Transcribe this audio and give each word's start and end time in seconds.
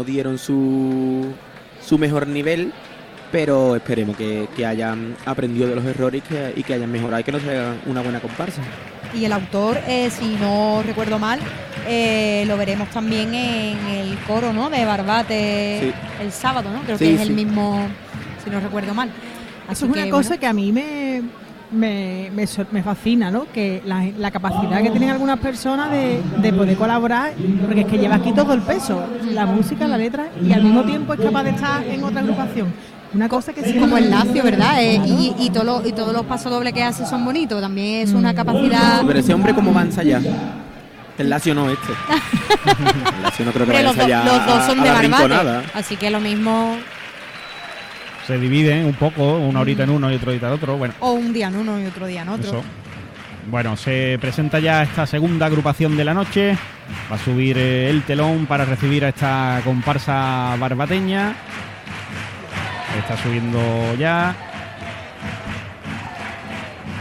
no 0.00 0.04
dieron 0.04 0.38
su, 0.38 1.26
su 1.86 1.98
mejor 1.98 2.26
nivel, 2.26 2.72
pero 3.30 3.76
esperemos 3.76 4.16
que, 4.16 4.48
que 4.56 4.64
hayan 4.64 5.14
aprendido 5.26 5.68
de 5.68 5.74
los 5.76 5.84
errores 5.84 6.22
y 6.24 6.28
que, 6.28 6.52
y 6.56 6.62
que 6.62 6.72
hayan 6.74 6.90
mejorado 6.90 7.20
y 7.20 7.24
que 7.24 7.32
nos 7.32 7.44
hagan 7.44 7.80
una 7.86 8.00
buena 8.00 8.18
comparsa. 8.20 8.62
Y 9.12 9.24
el 9.26 9.32
autor, 9.32 9.78
eh, 9.86 10.08
si 10.10 10.36
no 10.40 10.82
recuerdo 10.86 11.18
mal, 11.18 11.38
eh, 11.86 12.44
lo 12.46 12.56
veremos 12.56 12.88
también 12.90 13.34
en 13.34 13.78
el 13.88 14.18
coro 14.26 14.52
¿no? 14.54 14.70
de 14.70 14.84
Barbate 14.86 15.80
Sí. 15.82 15.92
el 16.24 16.32
sábado, 16.32 16.70
¿no? 16.70 16.80
Creo 16.82 16.96
Sí, 16.96 17.04
que 17.04 17.14
es 17.14 17.20
sí. 17.20 17.26
el 17.28 17.34
mismo, 17.34 17.86
si 18.42 18.50
no 18.50 18.58
recuerdo 18.60 18.94
mal. 18.94 19.10
Así 19.68 19.84
Eso 19.84 19.86
es 19.86 19.92
una 19.92 20.04
que, 20.04 20.10
cosa 20.10 20.28
bueno, 20.30 20.40
que 20.40 20.46
a 20.46 20.52
mí 20.54 20.72
me, 20.72 21.22
me, 21.72 22.30
me 22.34 22.46
me 22.72 22.82
fascina, 22.82 23.30
¿no? 23.30 23.46
Que 23.52 23.82
la, 23.84 24.08
la 24.18 24.30
capacidad 24.30 24.82
que 24.82 24.90
tienen 24.90 25.10
algunas 25.10 25.38
personas 25.38 25.90
de, 25.90 26.20
de 26.38 26.52
poder 26.52 26.76
colaborar, 26.76 27.32
porque 27.64 27.80
es 27.82 27.86
que 27.86 27.98
lleva 27.98 28.16
aquí 28.16 28.32
todo 28.32 28.52
el 28.54 28.60
peso, 28.62 29.02
la 29.32 29.46
música, 29.46 29.86
la 29.86 29.96
letra, 29.98 30.28
y 30.42 30.52
al 30.52 30.62
mismo 30.62 30.82
tiempo 30.82 31.14
es 31.14 31.20
capaz 31.20 31.44
de 31.44 31.50
estar 31.50 31.82
en 31.84 32.02
otra 32.04 32.20
agrupación. 32.20 32.72
Una 33.12 33.28
cosa 33.28 33.52
que 33.52 33.64
sí 33.64 33.76
como 33.78 33.96
el 33.98 34.08
Lacio, 34.08 34.42
¿verdad? 34.44 34.82
Eh, 34.82 35.00
y, 35.04 35.34
y, 35.38 35.50
todo 35.50 35.64
lo- 35.64 35.86
y 35.86 35.90
todos 35.92 36.12
los 36.12 36.24
pasodobles 36.26 36.72
que 36.72 36.82
hace 36.84 37.04
son 37.06 37.24
bonitos. 37.24 37.60
También 37.60 38.02
es 38.06 38.12
una 38.14 38.32
capacidad. 38.34 39.02
Pero 39.04 39.18
ese 39.18 39.34
hombre, 39.34 39.52
¿cómo 39.52 39.74
va 39.74 39.80
a 39.80 39.84
ensayar? 39.84 40.22
El 41.18 41.28
Lazio 41.28 41.52
no, 41.54 41.68
este. 41.68 41.92
El 43.16 43.22
Lazio 43.22 43.44
no 43.44 43.52
creo 43.52 43.66
que 43.66 43.72
vaya 43.72 43.80
a 43.80 43.82
los, 43.82 43.96
do- 43.96 44.02
ensayar 44.02 44.24
los 44.26 44.46
dos 44.46 44.64
son 44.66 44.80
a 44.80 44.84
de 44.84 44.98
rinconada. 45.00 45.62
Así 45.74 45.96
que 45.96 46.08
lo 46.10 46.20
mismo. 46.20 46.76
Se 48.30 48.38
dividen 48.38 48.86
un 48.86 48.94
poco, 48.94 49.38
una 49.38 49.58
horita 49.58 49.82
en 49.82 49.90
uno 49.90 50.08
y 50.08 50.14
otra 50.14 50.30
horita 50.30 50.46
en 50.46 50.52
otro. 50.52 50.76
Bueno, 50.76 50.94
O 51.00 51.14
un 51.14 51.32
día 51.32 51.48
en 51.48 51.56
uno 51.56 51.80
y 51.80 51.86
otro 51.86 52.06
día 52.06 52.22
en 52.22 52.28
otro. 52.28 52.60
Eso. 52.60 52.62
Bueno, 53.50 53.76
se 53.76 54.18
presenta 54.20 54.60
ya 54.60 54.84
esta 54.84 55.04
segunda 55.04 55.46
agrupación 55.46 55.96
de 55.96 56.04
la 56.04 56.14
noche. 56.14 56.56
Va 57.10 57.16
a 57.16 57.18
subir 57.18 57.58
eh, 57.58 57.90
el 57.90 58.04
telón 58.04 58.46
para 58.46 58.64
recibir 58.64 59.04
a 59.04 59.08
esta 59.08 59.60
comparsa 59.64 60.54
barbateña. 60.60 61.34
Está 63.00 63.16
subiendo 63.16 63.58
ya. 63.98 64.36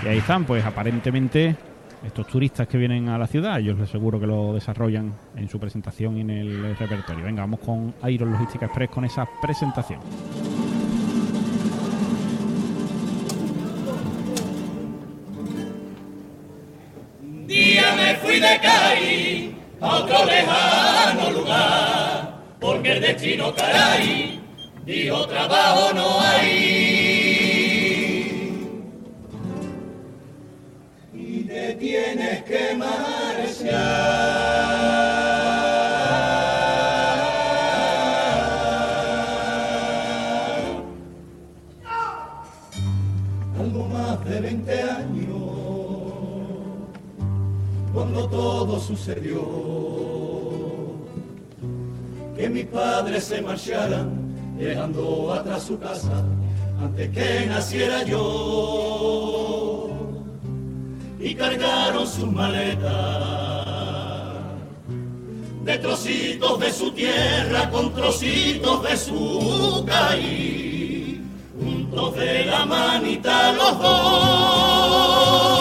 Y 0.03 0.07
ahí 0.07 0.17
están, 0.17 0.45
pues 0.45 0.65
aparentemente 0.65 1.55
estos 2.03 2.25
turistas 2.25 2.67
que 2.67 2.79
vienen 2.79 3.07
a 3.09 3.19
la 3.19 3.27
ciudad, 3.27 3.59
ellos 3.59 3.77
les 3.77 3.87
seguro 3.87 4.19
que 4.19 4.25
lo 4.25 4.55
desarrollan 4.55 5.13
en 5.35 5.47
su 5.47 5.59
presentación 5.59 6.17
y 6.17 6.21
en 6.21 6.31
el 6.31 6.75
repertorio. 6.75 7.23
Venga, 7.23 7.43
vamos 7.43 7.59
con 7.59 7.93
Iron 8.07 8.31
Logística 8.31 8.65
Express 8.65 8.89
con 8.89 9.05
esa 9.05 9.29
presentación. 9.39 9.99
Día 18.39 18.47
me 18.47 18.47
fui 18.47 18.47
de 18.47 18.59
Cari 18.59 19.55
a 19.81 19.87
otro 19.97 20.25
lejano 20.25 21.31
lugar, 21.31 22.33
porque 22.59 22.91
el 22.91 23.01
destino 23.01 23.53
caray 23.55 24.41
dijo 24.85 25.27
trabajo 25.27 25.93
no 25.93 26.21
hay. 26.21 26.89
Y 31.13 31.43
te 31.43 31.73
tienes 31.75 32.43
que 32.43 32.75
marchar. 32.75 33.79
Todo 48.29 48.79
sucedió. 48.79 49.41
Que 52.35 52.49
mis 52.49 52.65
padres 52.65 53.25
se 53.25 53.41
marcharan, 53.41 54.55
dejando 54.57 55.33
atrás 55.33 55.63
su 55.63 55.77
casa, 55.77 56.23
antes 56.81 57.09
que 57.09 57.45
naciera 57.47 58.03
yo. 58.03 59.89
Y 61.19 61.35
cargaron 61.35 62.07
sus 62.07 62.31
maletas 62.31 63.39
de 65.65 65.77
trocitos 65.77 66.59
de 66.59 66.71
su 66.71 66.91
tierra 66.91 67.69
con 67.69 67.93
trocitos 67.93 68.81
de 68.83 68.97
su 68.97 69.83
caí, 69.85 71.21
juntos 71.59 72.15
de 72.15 72.45
la 72.45 72.65
manita 72.65 73.51
los 73.51 73.79
dos 73.79 75.58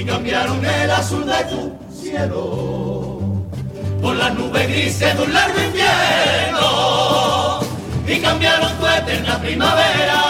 y 0.00 0.04
cambiaron 0.04 0.64
el 0.64 0.90
azul 0.90 1.24
de 1.26 1.44
tu 1.44 1.72
cielo. 1.94 3.20
Por 4.00 4.16
las 4.16 4.34
nubes 4.34 4.66
grises 4.66 5.14
de 5.14 5.22
un 5.22 5.30
largo 5.32 5.60
invierno 5.60 7.60
y 8.06 8.18
cambiaron 8.20 8.72
tu 8.78 8.86
eterna 8.86 9.38
primavera 9.40 10.22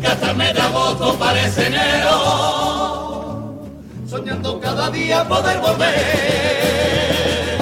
que 0.00 0.06
hasta 0.06 0.30
el 0.30 0.36
mes 0.38 0.54
de 0.54 0.60
agosto 0.60 1.18
parece 1.18 1.66
enero. 1.66 3.52
Soñando 4.08 4.58
cada 4.58 4.88
día 4.90 5.28
poder 5.28 5.60
volver 5.60 7.58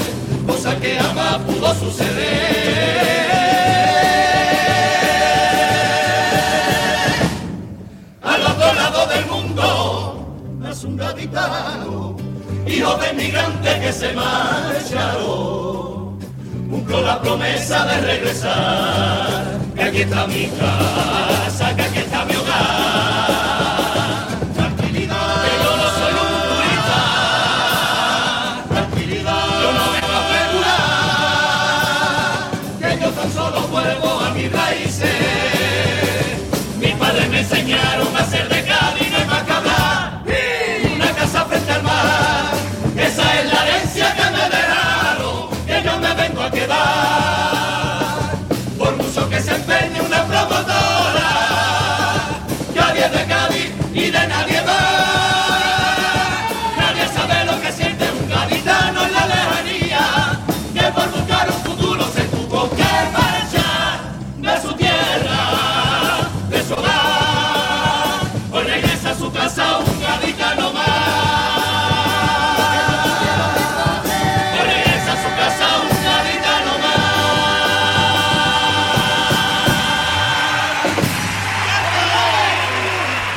cosa 0.46 0.78
que 0.78 0.96
jamás 0.96 1.38
pudo 1.38 1.74
suceder 1.74 3.19
hijo 12.80 12.96
de 12.96 13.12
migrantes 13.12 13.74
que 13.78 13.92
se 13.92 14.12
marcharon. 14.14 15.60
Cumplo 16.70 17.02
la 17.02 17.20
promesa 17.20 17.84
de 17.84 18.00
regresar, 18.00 19.58
que 19.74 19.82
aquí 19.82 20.00
está 20.02 20.26
mi 20.26 20.46
casa, 20.46 21.76
que 21.76 21.82
aquí 21.82 21.98
está 21.98 22.24
mi 22.24 22.36
hogar. 22.36 23.39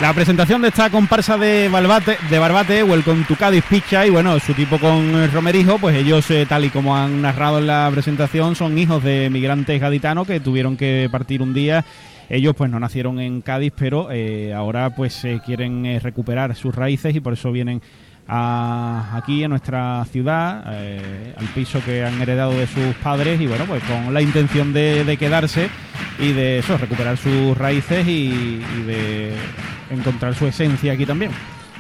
La 0.03 0.11
presentación 0.11 0.61
de 0.61 0.67
esta 0.67 0.89
comparsa 0.89 1.37
de 1.37 1.69
Barbate, 1.69 2.17
de 2.29 2.37
Barbate, 2.37 2.83
Welcome 2.83 3.23
to 3.25 3.37
Cádiz 3.37 3.63
Picha, 3.63 4.05
y 4.05 4.09
bueno, 4.09 4.37
su 4.37 4.53
tipo 4.53 4.77
con 4.77 5.31
Romerijo, 5.31 5.79
pues 5.79 5.95
ellos, 5.95 6.29
eh, 6.29 6.45
tal 6.45 6.65
y 6.65 6.69
como 6.71 6.94
han 6.94 7.21
narrado 7.21 7.59
en 7.59 7.67
la 7.67 7.89
presentación, 7.89 8.53
son 8.57 8.77
hijos 8.77 9.01
de 9.01 9.29
migrantes 9.29 9.79
gaditanos 9.79 10.27
que 10.27 10.41
tuvieron 10.41 10.75
que 10.75 11.07
partir 11.09 11.41
un 11.41 11.53
día. 11.53 11.85
Ellos 12.29 12.53
pues 12.53 12.69
no 12.69 12.81
nacieron 12.81 13.17
en 13.21 13.39
Cádiz, 13.39 13.71
pero 13.77 14.09
eh, 14.11 14.53
ahora 14.53 14.94
pues 14.94 15.23
eh, 15.23 15.39
quieren 15.45 15.97
recuperar 16.01 16.53
sus 16.53 16.75
raíces 16.75 17.15
y 17.15 17.21
por 17.21 17.31
eso 17.31 17.53
vienen 17.53 17.81
aquí 18.27 19.41
a 19.41 19.47
nuestra 19.47 20.03
ciudad, 20.11 20.65
eh, 20.69 21.33
al 21.38 21.45
piso 21.47 21.79
que 21.85 22.03
han 22.03 22.21
heredado 22.21 22.51
de 22.51 22.67
sus 22.67 22.94
padres 23.01 23.39
y 23.39 23.47
bueno, 23.47 23.63
pues 23.65 23.81
con 23.85 24.13
la 24.13 24.21
intención 24.21 24.73
de, 24.73 25.15
quedarse 25.17 25.69
y 26.19 26.33
de 26.33 26.59
eso, 26.59 26.77
recuperar 26.77 27.15
sus 27.15 27.57
raíces 27.57 28.06
y 28.06 28.57
de 28.85 29.31
encontrar 29.89 30.35
su 30.35 30.45
esencia 30.47 30.94
aquí 30.94 31.06
también. 31.06 31.31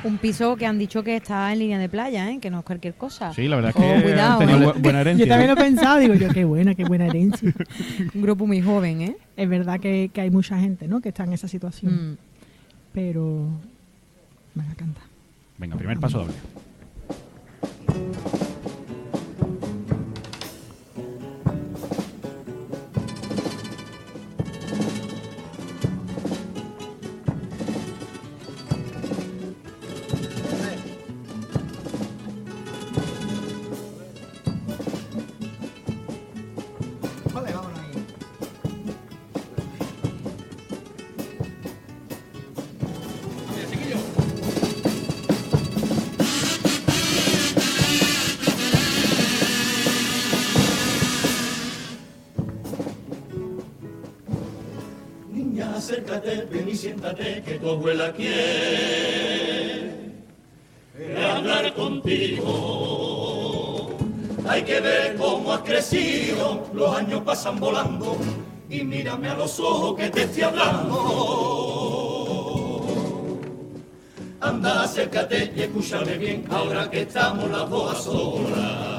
Un 0.03 0.17
piso 0.17 0.57
que 0.57 0.65
han 0.65 0.77
dicho 0.77 1.01
que 1.01 1.15
está 1.15 1.53
en 1.53 1.59
línea 1.59 1.79
de 1.79 1.87
playa, 1.87 2.29
¿eh? 2.29 2.39
que 2.41 2.49
no 2.49 2.59
es 2.59 2.65
cualquier 2.65 2.93
cosa. 2.95 3.33
Sí, 3.33 3.47
la 3.47 3.55
verdad 3.55 3.69
es 3.71 3.75
Oh, 3.77 3.95
que 3.95 4.01
cuidado, 4.03 4.33
han 4.33 4.39
tenido 4.47 4.61
¿eh? 4.71 4.73
bu- 4.75 4.81
buena 4.81 4.99
herencia. 5.01 5.25
Yo 5.25 5.29
también 5.29 5.47
lo 5.55 5.57
he 5.61 5.63
pensado, 5.63 5.99
digo 5.99 6.13
yo, 6.15 6.27
qué 6.29 6.43
buena, 6.43 6.75
qué 6.75 6.83
buena 6.83 7.05
herencia. 7.07 7.53
Un 8.13 8.21
grupo 8.21 8.45
muy 8.45 8.61
joven, 8.61 9.01
¿eh? 9.01 9.15
Es 9.37 9.47
verdad 9.47 9.79
que, 9.79 10.09
que 10.13 10.19
hay 10.19 10.29
mucha 10.29 10.59
gente, 10.59 10.89
¿no? 10.89 10.99
Que 10.99 11.09
está 11.09 11.23
en 11.23 11.31
esa 11.33 11.47
situación. 11.47 12.11
Mm. 12.13 12.17
Pero. 12.93 13.47
Me 14.55 14.63
encanta. 14.65 14.99
Venga, 15.57 15.77
primer 15.77 15.97
paso 15.99 16.19
doble. 16.19 16.33
Acércate, 55.93 56.47
ven 56.49 56.67
y 56.67 56.75
siéntate, 56.75 57.43
que 57.43 57.59
tu 57.59 57.69
abuela 57.69 58.11
quiere 58.13 59.91
hablar 61.23 61.71
contigo. 61.75 63.15
Hay 64.47 64.63
que 64.63 64.79
ver 64.81 65.15
cómo 65.17 65.53
has 65.53 65.61
crecido, 65.61 66.67
los 66.73 66.95
años 66.95 67.21
pasan 67.21 67.59
volando 67.59 68.17
y 68.69 68.83
mírame 68.83 69.29
a 69.29 69.35
los 69.35 69.59
ojos 69.59 69.95
que 69.95 70.09
te 70.09 70.23
estoy 70.23 70.41
hablando. 70.43 70.99
Anda, 74.41 74.83
acércate 74.83 75.53
y 75.55 75.61
escúchame 75.61 76.17
bien, 76.17 76.45
ahora 76.49 76.89
que 76.89 77.01
estamos 77.01 77.51
las 77.51 77.69
dos 77.69 78.03
solas. 78.03 78.93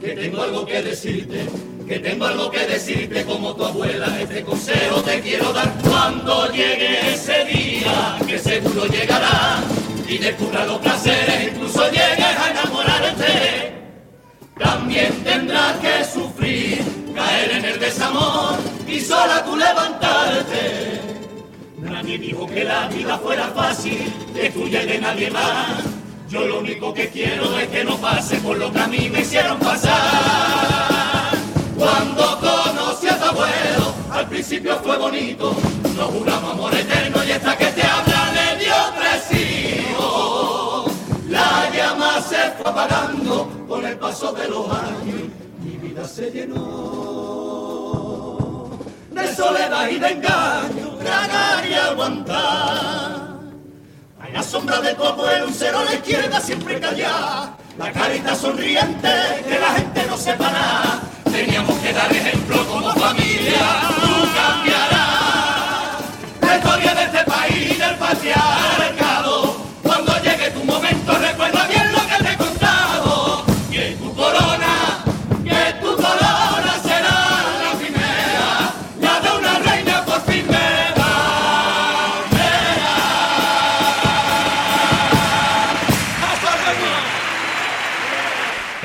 Que 0.00 0.12
tengo 0.12 0.40
algo 0.42 0.64
que 0.64 0.82
decirte, 0.82 1.46
que 1.90 1.98
tengo 1.98 2.24
algo 2.24 2.48
que 2.52 2.64
decirte 2.68 3.24
como 3.24 3.52
tu 3.56 3.64
abuela. 3.64 4.06
Este 4.20 4.44
consejo 4.44 5.02
te 5.02 5.20
quiero 5.22 5.52
dar 5.52 5.74
cuando 5.82 6.46
llegue 6.52 7.14
ese 7.14 7.44
día, 7.46 8.16
que 8.24 8.38
seguro 8.38 8.86
llegará. 8.86 9.58
Y 10.06 10.18
descubra 10.18 10.66
los 10.66 10.78
placeres, 10.78 11.48
incluso 11.48 11.84
llegues 11.90 12.36
a 12.38 12.50
enamorarte. 12.52 13.74
También 14.56 15.12
tendrás 15.24 15.78
que 15.78 16.04
sufrir, 16.04 16.78
caer 17.12 17.50
en 17.50 17.64
el 17.64 17.80
desamor 17.80 18.54
y 18.86 19.00
sola 19.00 19.44
tú 19.44 19.56
levantarte. 19.56 21.00
Nadie 21.78 22.18
dijo 22.18 22.46
que 22.46 22.62
la 22.62 22.86
vida 22.86 23.18
fuera 23.18 23.48
fácil, 23.48 23.98
que 24.32 24.48
tuya 24.50 24.84
y 24.84 24.86
de 24.86 24.98
nadie 25.00 25.28
más. 25.32 25.82
Yo 26.28 26.46
lo 26.46 26.60
único 26.60 26.94
que 26.94 27.08
quiero 27.08 27.58
es 27.58 27.66
que 27.66 27.82
no 27.82 27.96
pase 27.96 28.36
por 28.36 28.56
lo 28.56 28.70
que 28.70 28.78
a 28.78 28.86
mí 28.86 29.10
me 29.10 29.22
hicieron 29.22 29.58
pasar. 29.58 31.09
Cuando 31.80 32.38
conocí 32.40 33.08
a 33.08 33.16
tu 33.18 33.24
abuelo, 33.24 33.94
al 34.12 34.28
principio 34.28 34.78
fue 34.84 34.98
bonito, 34.98 35.56
nos 35.96 36.10
juramos 36.10 36.52
amor 36.52 36.74
eterno 36.74 37.24
y 37.24 37.30
esta 37.30 37.56
que 37.56 37.68
te 37.68 37.82
habla 37.82 38.32
le 38.34 38.56
dio 38.62 38.74
tres 38.98 39.32
hijos. 39.40 40.92
La 41.30 41.70
llama 41.74 42.20
se 42.20 42.50
fue 42.50 42.70
apagando 42.70 43.48
con 43.66 43.86
el 43.86 43.96
paso 43.96 44.30
de 44.32 44.46
los 44.48 44.70
años, 44.70 45.30
mi 45.64 45.78
vida 45.78 46.06
se 46.06 46.30
llenó 46.30 46.58
de 49.10 49.34
soledad 49.34 49.88
y 49.88 49.98
de 49.98 50.08
engaño, 50.08 50.98
tragar 50.98 51.66
y 51.66 51.72
aguantar. 51.72 53.38
Hay 54.20 54.32
la 54.34 54.42
sombra 54.42 54.82
de 54.82 54.94
tu 54.96 55.02
abuelo, 55.02 55.46
un 55.46 55.54
cero 55.54 55.78
a 55.78 55.84
la 55.84 55.94
izquierda 55.94 56.42
siempre 56.42 56.78
callada, 56.78 57.56
la 57.78 57.90
carita 57.90 58.34
sonriente, 58.34 59.08
que 59.48 59.58
la 59.58 59.70
gente 59.70 60.04
no 60.10 60.18
sepa 60.18 60.50
nada. 60.50 61.09
Teníamos 61.32 61.78
que 61.78 61.92
dar 61.92 62.10
ejemplo 62.12 62.66
como 62.66 62.92
familia, 62.94 63.60
tú 64.00 64.28
cambiarás 64.34 65.10
la 66.40 66.56
historia 66.56 66.94
de 66.94 67.04
este 67.04 67.24
país, 67.24 67.69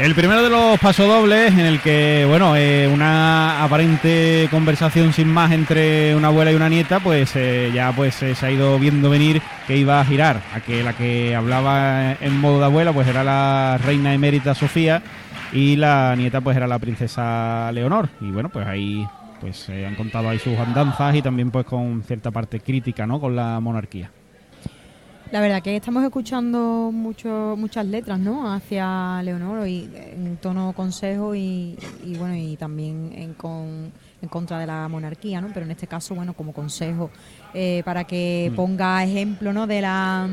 El 0.06 0.14
primero 0.14 0.44
de 0.44 0.52
los 0.52 0.80
pasodobles 0.80 1.52
en 1.54 1.62
el 1.62 1.82
que, 1.82 2.28
bueno, 2.30 2.56
eh, 2.56 2.88
una 2.94 3.64
aparente 3.64 4.48
conversación 4.52 5.14
sin 5.14 5.28
más 5.28 5.52
entre 5.52 6.16
una 6.16 6.28
abuela 6.28 6.52
y 6.52 6.56
una 6.56 6.70
nieta, 6.70 7.00
pues 7.00 7.36
eh, 7.36 7.72
ya 7.74 7.92
pues 7.92 8.22
eh, 8.22 8.36
se 8.36 8.46
ha 8.46 8.52
ido 8.52 8.78
viendo 8.78 9.10
venir 9.10 9.42
que 9.66 9.76
iba 9.76 10.00
a 10.00 10.06
girar, 10.06 10.44
a 10.54 10.60
que 10.60 10.84
la 10.84 10.94
que 10.94 11.34
hablaba 11.34 12.18
en 12.22 12.40
modo 12.40 12.60
de 12.60 12.66
abuela 12.66 12.94
pues 12.94 13.08
era 13.08 13.24
la 13.24 13.80
reina 13.84 14.14
emérita 14.14 14.54
Sofía 14.54 15.02
y 15.52 15.76
la 15.76 16.16
nieta 16.16 16.40
pues 16.40 16.56
era 16.56 16.68
la 16.68 16.78
princesa 16.78 17.72
Leonor. 17.72 18.10
Y 18.22 18.30
bueno, 18.30 18.50
pues 18.50 18.68
ahí 18.68 19.08
pues 19.42 19.70
han 19.70 19.96
contado 19.96 20.30
ahí 20.30 20.38
sus 20.38 20.56
andanzas 20.56 21.16
y 21.16 21.24
también 21.24 21.50
pues 21.50 21.66
con 21.66 22.04
cierta 22.04 22.30
parte 22.30 22.60
crítica, 22.60 23.08
¿no? 23.08 23.20
Con 23.20 23.36
la 23.36 23.60
monarquía. 23.60 24.12
La 25.32 25.42
verdad 25.42 25.62
que 25.62 25.76
estamos 25.76 26.04
escuchando 26.04 26.92
mucho, 26.94 27.56
muchas 27.58 27.86
letras, 27.86 28.20
¿no? 28.20 28.52
Hacia 28.54 29.22
Leonor 29.24 29.68
y 29.68 29.90
en 29.94 30.38
tono 30.38 30.72
consejo 30.74 31.36
y, 31.36 31.78
y, 32.06 32.16
bueno 32.18 32.36
y 32.36 32.56
también 32.56 33.12
en, 33.14 33.34
con, 33.34 33.92
en 34.22 34.30
contra 34.30 34.60
de 34.60 34.68
la 34.68 34.88
monarquía, 34.88 35.42
¿no? 35.42 35.50
Pero 35.54 35.66
en 35.66 35.72
este 35.72 35.88
caso, 35.88 36.16
bueno, 36.16 36.34
como 36.34 36.54
consejo 36.54 37.10
eh, 37.54 37.82
para 37.84 38.04
que 38.06 38.52
ponga 38.56 39.04
ejemplo, 39.04 39.52
¿no? 39.52 39.68
De 39.68 39.82
la 39.82 40.30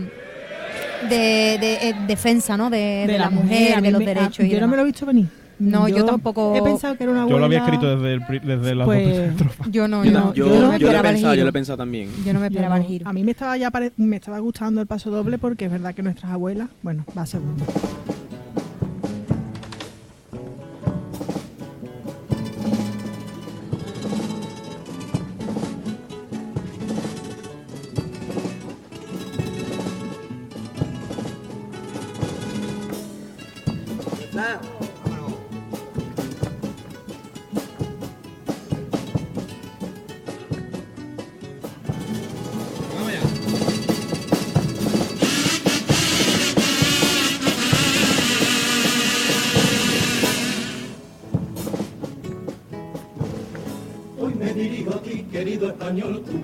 de, 1.08 1.16
de- 1.58 1.88
eh, 1.88 1.94
defensa, 2.06 2.56
¿no? 2.56 2.70
De, 2.70 3.04
de 3.06 3.18
la, 3.18 3.30
mujer, 3.30 3.82
de 3.82 3.90
los 3.90 3.98
me- 3.98 4.06
derechos. 4.06 4.40
a- 4.40 4.46
y 4.46 4.50
yo 4.50 4.60
no 4.60 4.68
me 4.68 4.76
lo 4.76 4.82
he 4.82 4.86
visto 4.86 5.06
venir. 5.06 5.26
No, 5.58 5.88
yo 5.88 6.04
tampoco- 6.04 6.54
He 6.56 6.62
pensado 6.62 6.96
que 6.96 7.04
era 7.04 7.12
una 7.12 7.20
Yo 7.20 7.24
abuela. 7.36 7.38
lo 7.40 7.44
había 7.46 7.58
escrito 7.58 7.96
desde, 7.96 8.14
el 8.14 8.20
pri- 8.26 8.40
desde 8.40 8.74
las 8.74 8.84
Pues- 8.86 9.06
dos 9.08 9.16
estrofas. 9.18 9.70
Yo 9.70 9.86
no, 9.88 10.04
Yo 10.04 10.10
yo, 10.10 10.18
no, 10.20 10.34
Yo, 10.34 10.46
yo 10.46 10.46
no 10.46 10.54
me 10.54 10.60
yo 10.60 10.66
lo 10.66 10.72
he 10.72 10.76
esperaba 10.76 11.08
el 11.08 11.14
pensado, 11.14 11.34
yo 11.34 11.42
lo 11.44 11.48
he 11.48 11.52
pensado 11.52 11.76
también. 11.78 12.08
Yo 12.24 12.32
no 12.32 12.40
me 12.40 12.46
Yo 12.46 12.50
esperaba 12.50 12.76
el 12.76 12.82
no. 12.82 12.88
giro. 12.88 13.08
A 13.08 13.12
mí 13.12 13.22
me 13.24 13.30
estaba 13.32 13.56
ya 13.56 13.70
pare- 13.70 13.92
me 13.96 14.16
estaba 14.16 14.38
gustando 14.40 14.80
el 14.80 14.86
paso 14.86 15.10
doble 15.10 15.38
porque 15.38 15.66
es 15.66 15.70
verdad 15.70 15.94
que 15.94 16.02
nuestras 16.02 16.32
abuelas, 16.32 16.68
bueno, 16.82 17.04
va 17.16 17.26
segundo. 17.26 17.64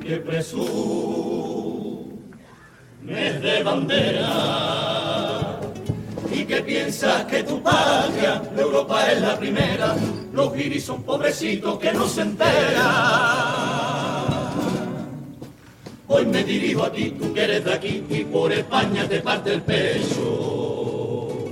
Que 0.08 0.16
presumes 0.16 0.62
de 3.42 3.62
bandera 3.62 5.60
y 6.32 6.46
que 6.46 6.62
piensas 6.62 7.26
que 7.26 7.42
tu 7.42 7.62
patria, 7.62 8.40
Europa 8.56 9.12
es 9.12 9.20
la 9.20 9.38
primera, 9.38 9.94
los 10.32 10.54
guiris 10.54 10.84
son 10.84 11.02
pobrecitos 11.02 11.78
que 11.78 11.92
no 11.92 12.08
se 12.08 12.22
enteran. 12.22 12.88
Hoy 16.06 16.24
me 16.24 16.42
dirijo 16.42 16.84
a 16.84 16.90
ti, 16.90 17.10
tú 17.10 17.34
que 17.34 17.44
eres 17.44 17.66
de 17.66 17.74
aquí 17.74 18.02
y 18.08 18.24
por 18.24 18.50
España 18.50 19.06
te 19.06 19.20
parte 19.20 19.52
el 19.52 19.60
pecho. 19.60 21.44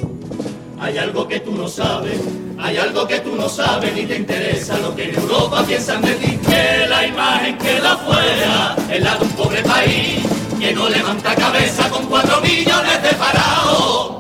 Hay 0.80 0.96
algo 0.96 1.28
que 1.28 1.40
tú 1.40 1.52
no 1.52 1.68
sabes, 1.68 2.22
hay 2.66 2.78
algo 2.78 3.06
que 3.06 3.20
tú 3.20 3.36
no 3.36 3.48
sabes 3.48 3.94
ni 3.94 4.04
te 4.06 4.16
interesa 4.16 4.76
lo 4.78 4.94
que 4.94 5.04
en 5.04 5.14
Europa 5.14 5.62
piensan 5.64 6.02
de 6.02 6.14
ti. 6.14 6.36
Que 6.36 6.86
la 6.88 7.06
imagen 7.06 7.56
queda 7.58 7.92
afuera 7.92 8.76
es 8.90 9.02
la 9.02 9.16
de 9.16 9.24
un 9.24 9.30
pobre 9.30 9.62
país 9.62 10.20
que 10.58 10.74
no 10.74 10.88
levanta 10.88 11.34
cabeza 11.36 11.88
con 11.88 12.06
cuatro 12.06 12.40
millones 12.40 13.02
de 13.02 13.10
parados. 13.10 14.16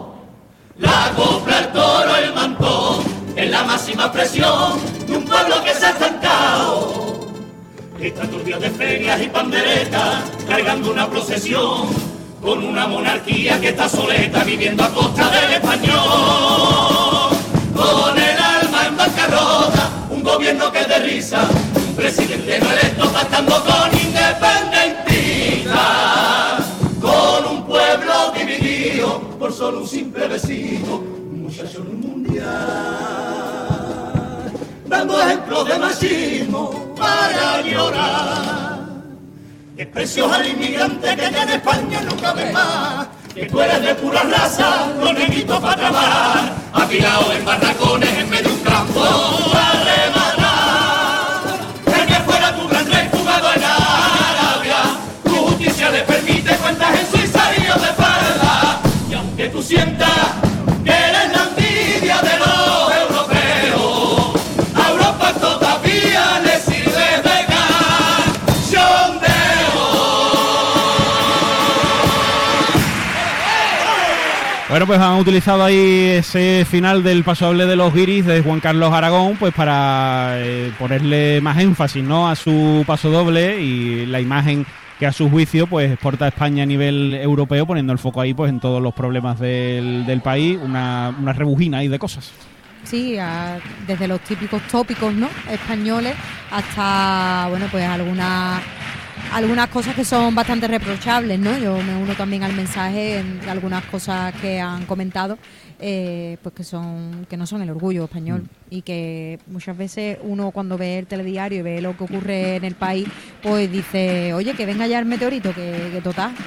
La 0.78 1.12
copla, 1.16 1.58
el 1.58 1.72
toro, 1.72 2.16
el 2.16 2.34
mantón 2.34 3.04
es 3.34 3.50
la 3.50 3.64
máxima 3.64 4.04
expresión 4.04 4.80
de 5.08 5.16
un 5.16 5.24
pueblo 5.24 5.64
que 5.64 5.74
se 5.74 5.86
ha 5.86 5.90
estancado. 5.90 7.18
Está 8.00 8.28
turbios 8.28 8.60
de 8.60 8.70
ferias 8.70 9.22
y 9.22 9.26
panderetas, 9.26 10.22
cargando 10.46 10.92
una 10.92 11.10
procesión, 11.10 11.88
con 12.40 12.62
una 12.62 12.86
monarquía 12.86 13.60
que 13.60 13.70
está 13.70 13.88
soleta, 13.88 14.44
viviendo 14.44 14.84
a 14.84 14.90
costa 14.90 15.30
del 15.30 15.54
español. 15.54 17.05
Con 17.76 18.18
el 18.18 18.38
alma 18.38 18.86
en 18.86 18.96
bancarrota, 18.96 19.90
un 20.10 20.22
gobierno 20.22 20.72
que 20.72 20.80
es 20.80 20.88
de 20.88 20.98
risa, 20.98 21.46
un 21.76 21.94
presidente 21.94 22.58
no 22.58 22.70
electo 22.70 23.12
pactando 23.12 23.62
con 23.64 23.98
independentistas, 23.98 26.64
con 27.00 27.44
un 27.52 27.66
pueblo 27.66 28.32
dividido 28.34 29.20
por 29.38 29.52
solo 29.52 29.80
un 29.80 29.88
simple 29.88 30.26
besito, 30.26 30.96
un 30.96 31.42
muchacho 31.42 31.82
en 31.82 31.88
un 31.88 32.00
mundial 32.00 33.26
dando 34.88 35.20
ejemplos 35.20 35.68
de 35.68 35.78
machismo 35.78 36.94
para 36.96 37.60
llorar. 37.62 38.78
Desprecios 39.74 40.32
al 40.32 40.48
inmigrante 40.48 41.16
que 41.16 41.30
ya 41.30 41.42
en 41.42 41.48
España 41.50 42.00
no 42.02 42.16
cabe 42.16 42.52
más. 42.52 43.08
Que 43.36 43.44
tú 43.44 43.60
eres 43.60 43.82
de 43.82 43.94
pura 43.96 44.22
raza, 44.22 44.86
los 44.98 45.12
negritos 45.12 45.60
para 45.60 45.76
trabajar, 45.76 46.54
afilado 46.72 47.32
en 47.34 47.44
barracones 47.44 48.08
en 48.18 48.30
medio 48.30 48.48
de 48.48 48.54
un 48.54 48.60
campo 48.60 49.04
para 49.52 49.72
rematar. 49.84 50.40
El 52.00 52.06
que 52.06 52.14
fuera 52.14 52.56
tu 52.56 52.66
gran 52.66 52.90
rey 52.90 53.10
jugado 53.12 53.52
en 53.52 53.62
Arabia, 53.62 54.78
tu 55.22 55.34
justicia 55.34 55.90
le 55.90 56.00
permite 56.00 56.56
cuentas 56.56 56.98
en 56.98 57.10
Suiza 57.10 57.42
y 57.58 57.66
yo 57.66 57.74
de 57.74 57.92
farda. 57.92 58.80
Y 59.10 59.14
aunque 59.14 59.48
tú 59.50 59.62
sientas 59.62 60.45
Bueno, 74.76 74.88
pues 74.88 75.00
han 75.00 75.18
utilizado 75.18 75.64
ahí 75.64 76.16
ese 76.18 76.66
final 76.68 77.02
del 77.02 77.24
paso 77.24 77.46
doble 77.46 77.64
de 77.64 77.76
los 77.76 77.94
guiris 77.94 78.26
de 78.26 78.42
Juan 78.42 78.60
Carlos 78.60 78.92
Aragón, 78.92 79.38
pues 79.38 79.54
para 79.54 80.34
eh, 80.36 80.70
ponerle 80.78 81.40
más 81.40 81.56
énfasis, 81.56 82.04
¿no? 82.04 82.28
A 82.28 82.36
su 82.36 82.84
paso 82.86 83.08
doble 83.08 83.58
y 83.58 84.04
la 84.04 84.20
imagen 84.20 84.66
que 84.98 85.06
a 85.06 85.12
su 85.12 85.30
juicio 85.30 85.66
pues 85.66 85.90
exporta 85.90 86.26
a 86.26 86.28
España 86.28 86.64
a 86.64 86.66
nivel 86.66 87.14
europeo, 87.14 87.64
poniendo 87.66 87.94
el 87.94 87.98
foco 87.98 88.20
ahí 88.20 88.34
pues 88.34 88.50
en 88.50 88.60
todos 88.60 88.82
los 88.82 88.92
problemas 88.92 89.40
del, 89.40 90.04
del 90.04 90.20
país, 90.20 90.58
una, 90.62 91.16
una 91.22 91.32
rebujina 91.32 91.78
ahí 91.78 91.88
de 91.88 91.98
cosas. 91.98 92.30
Sí, 92.84 93.16
desde 93.86 94.06
los 94.06 94.20
típicos 94.20 94.60
tópicos, 94.70 95.10
¿no? 95.14 95.30
Españoles 95.50 96.14
hasta, 96.50 97.46
bueno, 97.48 97.64
pues 97.70 97.82
algunas 97.82 98.60
algunas 99.32 99.68
cosas 99.68 99.94
que 99.94 100.04
son 100.04 100.34
bastante 100.34 100.66
reprochables, 100.68 101.38
¿no? 101.38 101.56
Yo 101.58 101.76
me 101.82 101.96
uno 101.96 102.14
también 102.14 102.42
al 102.42 102.54
mensaje 102.54 103.18
en 103.18 103.40
algunas 103.48 103.84
cosas 103.84 104.34
que 104.40 104.60
han 104.60 104.86
comentado, 104.86 105.38
eh, 105.78 106.38
pues 106.42 106.54
que 106.54 106.64
son 106.64 107.26
que 107.28 107.36
no 107.36 107.46
son 107.46 107.62
el 107.62 107.70
orgullo 107.70 108.04
español 108.04 108.44
y 108.70 108.82
que 108.82 109.38
muchas 109.46 109.76
veces 109.76 110.18
uno 110.22 110.50
cuando 110.50 110.78
ve 110.78 110.98
el 110.98 111.06
telediario 111.06 111.58
y 111.60 111.62
ve 111.62 111.80
lo 111.82 111.96
que 111.96 112.04
ocurre 112.04 112.56
en 112.56 112.64
el 112.64 112.74
país, 112.74 113.06
pues 113.42 113.70
dice, 113.70 114.32
oye, 114.34 114.54
que 114.54 114.66
venga 114.66 114.86
ya 114.86 114.98
el 114.98 115.04
meteorito, 115.06 115.52
que, 115.54 115.90
que 115.92 116.00
total. 116.00 116.32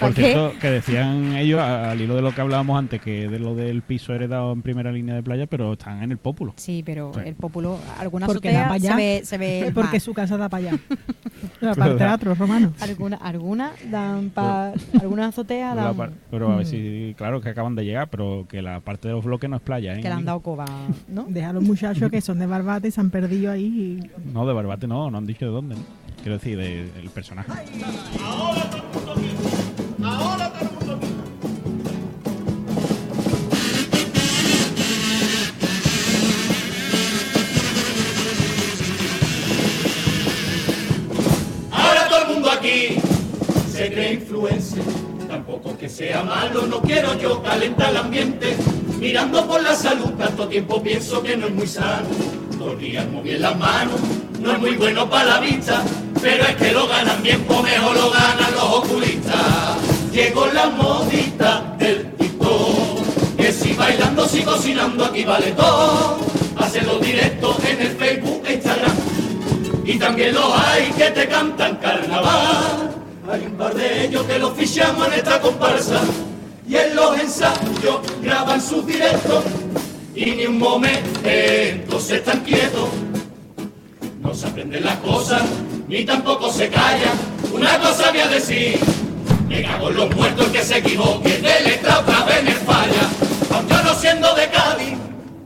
Por 0.00 0.14
cierto, 0.14 0.54
que 0.58 0.70
decían 0.70 1.36
ellos, 1.36 1.60
al 1.60 2.00
hilo 2.00 2.16
de 2.16 2.22
lo 2.22 2.34
que 2.34 2.40
hablábamos 2.40 2.78
antes, 2.78 3.02
que 3.02 3.28
de 3.28 3.38
lo 3.38 3.54
del 3.54 3.82
piso 3.82 4.14
heredado 4.14 4.50
en 4.50 4.62
primera 4.62 4.90
línea 4.90 5.14
de 5.14 5.22
playa, 5.22 5.46
pero 5.46 5.74
están 5.74 6.02
en 6.02 6.10
el 6.10 6.16
pópulo. 6.16 6.54
Sí, 6.56 6.82
pero 6.86 7.12
Sí. 7.14 7.20
el 7.26 7.34
populo, 7.34 7.78
alguna 7.98 8.24
azotea 8.24 8.78
se 8.80 8.94
ve, 8.94 9.20
se 9.24 9.36
ve 9.36 9.70
porque 9.74 10.00
su 10.00 10.14
casa 10.14 10.38
da 10.38 10.48
para 10.48 10.70
allá. 10.70 10.78
para 11.60 11.92
el 11.92 11.96
teatro 11.98 12.34
romano. 12.34 12.72
Alguna, 12.80 13.16
alguna 13.16 13.72
dan 13.90 14.30
pa, 14.30 14.72
alguna 15.00 15.28
azotea 15.28 15.72
Pero, 15.74 15.84
dan, 15.86 15.96
par- 15.96 16.12
pero 16.30 16.52
a 16.52 16.56
ver 16.56 16.66
Mm. 16.66 16.68
si, 16.68 17.14
claro, 17.16 17.40
que 17.40 17.48
acaban 17.50 17.74
de 17.74 17.84
llegar, 17.84 18.08
pero 18.08 18.46
que 18.48 18.62
la 18.62 18.80
parte 18.80 19.08
de 19.08 19.14
los 19.14 19.24
bloques 19.24 19.48
no 19.50 19.56
es 19.56 19.62
playa, 19.62 19.94
¿eh? 19.94 20.00
que 20.00 20.08
le 20.08 20.14
han 20.14 20.24
dado 20.24 20.40
coba, 20.40 20.64
¿no? 21.08 21.24
Deja 21.28 21.50
a 21.50 21.52
los 21.52 21.62
muchachos 21.62 22.10
que 22.10 22.20
son 22.20 22.38
de 22.38 22.46
Barbate 22.46 22.88
y 22.88 22.90
se 22.90 23.00
han 23.00 23.10
perdido 23.10 23.52
ahí. 23.52 24.00
y- 24.04 24.30
No, 24.32 24.46
de 24.46 24.52
Barbate 24.52 24.86
no, 24.86 25.10
no 25.10 25.18
han 25.18 25.26
dicho 25.26 25.44
de 25.46 25.50
dónde, 25.52 25.74
¿no? 25.76 25.82
Quiero 26.22 26.36
decir, 26.38 26.58
de- 26.58 26.90
del 26.92 27.08
personaje. 27.10 27.50
Ahora 30.02 30.49
se 44.10 44.16
cree 44.16 44.20
influencer. 44.22 44.82
Tampoco 45.28 45.76
que 45.78 45.88
sea 45.88 46.22
malo, 46.22 46.66
no 46.66 46.80
quiero 46.82 47.18
yo 47.18 47.42
calentar 47.42 47.90
el 47.90 47.96
ambiente. 47.98 48.56
Mirando 48.98 49.46
por 49.46 49.62
la 49.62 49.74
salud, 49.74 50.10
tanto 50.18 50.48
tiempo 50.48 50.82
pienso 50.82 51.22
que 51.22 51.36
no 51.36 51.46
es 51.46 51.54
muy 51.54 51.66
sano. 51.66 52.08
Dos 52.58 52.74
muy 52.74 53.22
bien 53.22 53.40
las 53.40 53.58
manos, 53.58 53.98
no 54.40 54.52
es 54.52 54.58
muy 54.58 54.72
bueno 54.72 55.08
para 55.08 55.24
la 55.24 55.40
vista. 55.40 55.82
Pero 56.20 56.44
es 56.44 56.56
que 56.56 56.72
lo 56.72 56.86
ganan 56.86 57.22
bien, 57.22 57.42
pues 57.46 57.62
mejor 57.62 57.96
lo 57.96 58.10
ganan 58.10 58.52
los 58.52 58.64
oculistas. 58.64 59.78
Llegó 60.12 60.46
la 60.46 60.66
modita 60.66 61.76
del 61.78 62.12
TikTok. 62.16 63.36
Que 63.36 63.52
si 63.52 63.72
bailando, 63.72 64.28
si 64.28 64.42
cocinando, 64.42 65.06
aquí 65.06 65.24
vale 65.24 65.52
todo. 65.52 66.18
Hacerlo 66.56 66.98
directo 66.98 67.56
en 67.66 67.80
el 67.80 67.96
Facebook 67.96 68.42
Instagram. 68.50 68.96
Y 69.84 69.98
también 69.98 70.34
los 70.34 70.52
hay 70.58 70.90
que 70.90 71.10
te 71.10 71.26
cantan 71.26 71.76
carnaval. 71.76 72.99
Hay 73.30 73.46
un 73.46 73.52
par 73.52 73.72
de 73.74 74.06
ellos 74.06 74.24
que 74.24 74.40
los 74.40 74.54
fichamos 74.54 75.06
en 75.06 75.14
esta 75.14 75.40
comparsa. 75.40 76.00
Y 76.68 76.74
en 76.74 76.96
los 76.96 77.16
ensayos 77.16 78.00
graban 78.20 78.60
sus 78.60 78.84
directos. 78.84 79.44
Y 80.16 80.32
ni 80.32 80.46
un 80.46 80.58
momento 80.58 82.00
se 82.00 82.16
están 82.16 82.40
quietos. 82.40 82.88
No 84.20 84.34
se 84.34 84.48
aprenden 84.48 84.84
las 84.84 84.96
cosas, 84.96 85.42
ni 85.86 86.04
tampoco 86.04 86.50
se 86.52 86.68
callan. 86.68 87.16
Una 87.52 87.78
cosa 87.78 88.10
voy 88.10 88.20
a 88.20 88.28
decir. 88.28 88.80
Me 89.48 89.62
cago 89.62 89.90
los 89.90 90.14
muertos 90.16 90.48
que 90.48 90.62
se 90.62 90.78
equivoque. 90.78 91.38
De 91.38 91.60
letra 91.60 92.00
otra 92.00 92.24
vez 92.24 92.42
me 92.42 92.52
falla. 92.52 93.08
Aunque 93.54 93.74
no 93.74 93.94
siendo 93.94 94.34
de 94.34 94.48
Cádiz, 94.48 94.98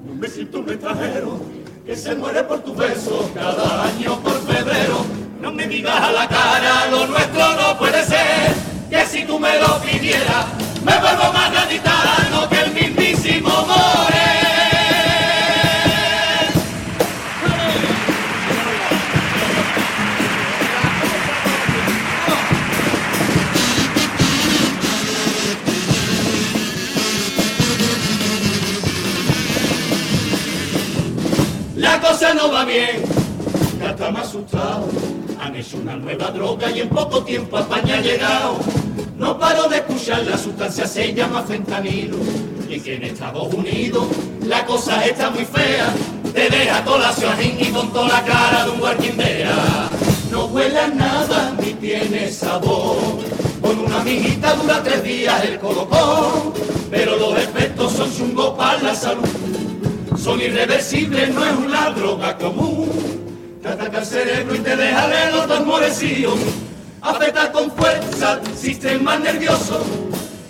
no 0.07 0.15
me 0.15 0.29
siento 0.29 0.61
un 0.61 0.71
extranjero 0.71 1.41
que 1.85 1.97
se 1.97 2.15
muere 2.15 2.43
por 2.45 2.61
tu 2.61 2.75
beso 2.75 3.31
cada 3.35 3.85
año 3.85 4.19
por 4.21 4.41
febrero. 4.47 5.05
No 5.45 5.53
me 5.53 5.67
digas 5.67 5.95
a 5.95 6.11
la 6.11 6.27
cara, 6.27 6.87
lo 6.91 7.07
nuestro 7.07 7.55
no 7.55 7.74
me 10.85 10.99
vuelvo 11.01 11.33
más 11.33 11.53
gaditano 11.53 12.49
que 12.49 12.61
el 12.61 12.73
mismísimo 12.73 13.49
More. 13.49 14.15
La 31.77 32.01
cosa 32.01 32.35
no 32.35 32.51
va 32.53 32.65
bien, 32.65 33.03
ya 33.81 33.91
estamos 33.91 34.23
asustados. 34.23 34.91
Han 35.41 35.57
hecho 35.57 35.77
una 35.77 35.97
nueva 35.97 36.31
droga 36.31 36.71
y 36.71 36.81
en 36.81 36.89
poco 36.89 37.23
tiempo 37.25 37.57
a 37.57 37.61
España 37.61 37.97
ha 37.97 38.01
llegado. 38.01 38.84
La 40.07 40.37
sustancia 40.37 40.87
se 40.87 41.15
llama 41.15 41.43
fentanilo. 41.43 42.19
Y 42.69 42.79
que 42.81 42.97
en 42.97 43.05
Estados 43.05 43.53
Unidos 43.55 44.07
la 44.47 44.67
cosa 44.67 45.05
está 45.05 45.31
muy 45.31 45.45
fea. 45.45 45.95
Te 46.35 46.51
deja 46.51 46.85
toda 46.85 46.99
la 46.99 47.13
ciajín 47.13 47.57
y 47.59 47.71
con 47.71 47.93
toda 47.93 48.09
la 48.09 48.25
cara 48.25 48.65
de 48.65 48.71
un 48.71 48.81
guarquindea. 48.81 49.89
No 50.31 50.47
huele 50.47 50.79
a 50.79 50.89
nada 50.89 51.55
ni 51.59 51.73
tiene 51.75 52.31
sabor. 52.31 52.97
Con 53.63 53.79
una 53.79 54.01
mijita 54.01 54.55
dura 54.55 54.83
tres 54.83 55.03
días 55.03 55.43
el 55.45 55.59
colocón. 55.59 56.53
Pero 56.91 57.17
los 57.17 57.39
efectos 57.39 57.93
son 57.93 58.15
chungos 58.15 58.51
para 58.59 58.83
la 58.83 58.95
salud 58.95 59.29
son 60.25 60.41
irreversibles, 60.41 61.35
no 61.35 61.45
es 61.45 61.55
una 61.55 61.91
droga 61.91 62.39
común. 62.39 62.89
Te 63.61 63.69
ataca 63.69 63.99
el 63.99 64.07
cerebro 64.07 64.55
y 64.55 64.59
te 64.61 64.75
deja 64.75 65.07
de 65.09 65.33
los 65.33 65.47
dos 65.47 65.67
morecillos. 65.67 66.35
Afecta 67.05 67.53
con 67.53 67.71
fuerza 67.71 68.41
sistema 68.57 69.19
nervioso 69.19 69.85